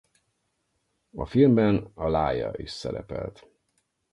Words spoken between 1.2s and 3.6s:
filmben Aaliyah is szerepelt.